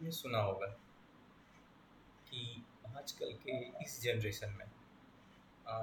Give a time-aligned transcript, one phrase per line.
[0.00, 0.66] आपने सुना होगा
[2.28, 2.42] कि
[2.96, 4.64] आजकल के इस जनरेशन में
[5.68, 5.74] आ,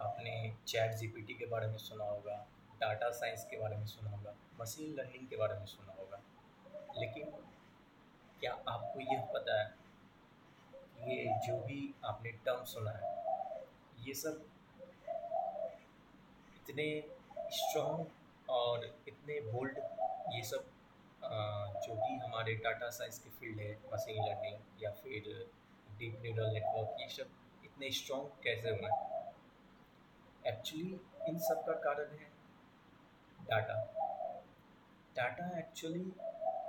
[0.00, 0.32] आपने
[0.66, 2.36] चैट जीपीटी के बारे में सुना होगा
[2.80, 6.20] डाटा साइंस के बारे में सुना होगा मशीन लर्निंग के बारे में सुना होगा।
[6.98, 7.30] लेकिन
[8.40, 9.74] क्या आपको यह पता है
[11.08, 13.12] ये जो भी आपने टर्म सुना है
[14.06, 14.44] ये सब
[16.56, 16.88] इतने
[17.58, 19.78] स्ट्रॉन्ग और इतने बोल्ड
[20.34, 20.72] ये सब
[21.26, 25.22] जो भी हमारे डाटा साइंस की फ़ील्ड है मशीन लर्निंग या फिर
[25.98, 28.90] डीप न्यूरल नेटवर्क ये सब इतने स्ट्रॉन्ग कैसे हुए
[30.44, 32.30] एक्चुअली इन सब का कारण है
[33.40, 33.78] डाटा
[35.16, 36.04] डाटा एक्चुअली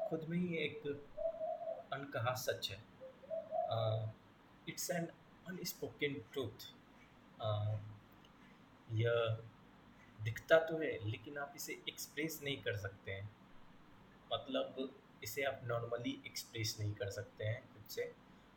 [0.10, 0.88] खुद में ही एक
[1.94, 2.78] अनकहा सच है.
[4.70, 5.08] इट्स एन
[5.48, 6.68] अनस्पोकन ट्रूथ
[8.96, 9.38] यह
[10.20, 13.30] दिखता तो है, लेकिन आप इसे एक्सप्रेस नहीं कर सकते हैं.
[14.34, 18.04] मतलब इसे आप नॉर्मली एक्सप्रेस नहीं कर सकते हैं खुद से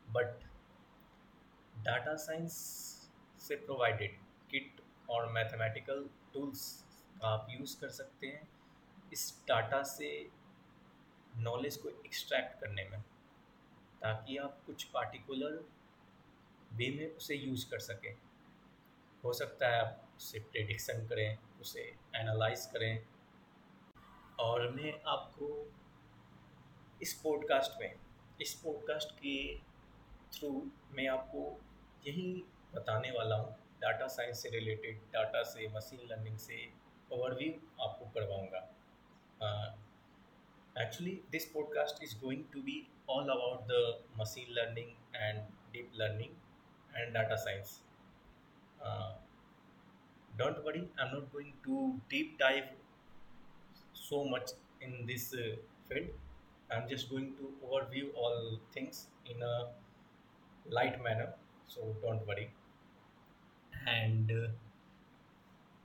[0.07, 0.43] बट
[1.85, 2.53] डाटा साइंस
[3.39, 4.17] से प्रोवाइडेड
[4.51, 6.63] किट और मैथमेटिकल टूल्स
[7.23, 8.47] आप यूज़ कर सकते हैं
[9.13, 10.09] इस डाटा से
[11.37, 13.01] नॉलेज को एक्सट्रैक्ट करने में,
[14.01, 15.63] ताकि आप कुछ पार्टिकुलर
[16.73, 18.15] वे में उसे यूज़ कर सकें।
[19.23, 21.81] हो सकता है आप उसे प्रेडिक्शन करें, उसे
[22.15, 23.03] एनालाइज करें
[24.41, 25.47] और मैं आपको
[27.01, 27.93] इस पॉडकास्ट में,
[28.41, 29.35] इस पॉडकास्ट के
[30.33, 30.49] थ्रू
[30.91, 31.41] मैं आपको
[32.07, 32.31] यही
[32.75, 36.57] बताने वाला हूँ डाटा साइंस से रिलेटेड डाटा से मशीन लर्निंग से
[37.11, 37.51] ओवरव्यू
[37.83, 38.63] आपको करवाऊँगा।
[40.81, 46.35] Actually this podcast is going to be all about the machine learning and deep learning
[46.97, 47.81] and data science
[50.39, 51.79] don't worry, i'm not going to
[52.11, 52.69] deep dive
[54.11, 55.55] so much in this uh,
[55.89, 56.09] field.
[56.71, 59.55] I'm just going to overview all things in a
[60.69, 61.33] light manner
[61.67, 62.51] so don't worry.
[63.87, 64.47] And uh,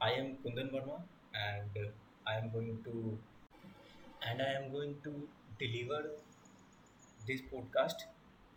[0.07, 0.97] i am kundan verma
[1.49, 1.89] and uh,
[2.33, 2.95] i am going to
[4.23, 5.13] and i am going to
[5.59, 6.01] deliver
[7.27, 8.05] this podcast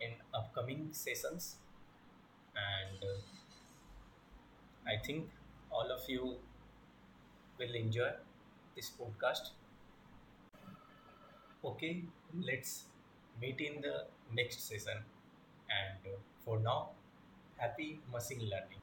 [0.00, 1.56] in upcoming sessions.
[2.56, 3.20] And uh,
[4.86, 5.30] i think
[5.70, 6.36] all of you
[7.58, 8.10] will enjoy
[8.74, 9.50] this podcast.
[11.64, 12.04] Okay,
[12.34, 12.84] let's
[13.40, 14.98] meet in the next session.
[15.68, 16.90] And uh, for now,
[17.58, 18.80] happy machine learning.